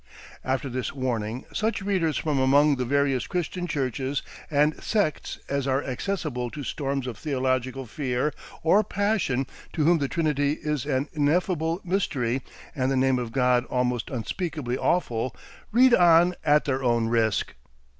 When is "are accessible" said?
5.67-6.49